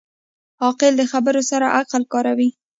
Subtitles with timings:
[0.63, 2.49] عاقل د خبرو سره عقل کاروي.